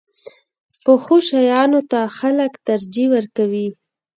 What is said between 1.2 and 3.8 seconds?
شیانو ته خلک ترجیح ورکوي